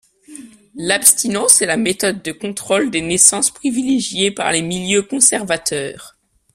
L'abstinence 0.77 1.61
est 1.61 1.67
la 1.67 1.77
méthode 1.77 2.23
de 2.23 2.31
contrôle 2.31 2.89
des 2.89 3.01
naissances 3.01 3.51
privilégiée 3.51 4.31
par 4.31 4.51
les 4.51 4.63
milieux 4.63 5.03
conservateurs. 5.03 6.17